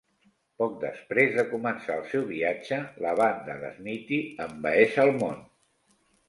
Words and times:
Poc 0.61 0.77
després 0.83 1.35
de 1.39 1.43
començar 1.51 1.97
el 2.01 2.07
seu 2.13 2.23
viatge, 2.29 2.79
la 3.05 3.11
banda 3.21 3.59
de 3.65 3.71
Smithy 3.77 4.19
envaeix 4.47 4.97
el 5.05 5.15
món. 5.21 5.39